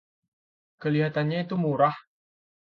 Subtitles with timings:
[0.81, 1.93] Kelihatannya itu murah.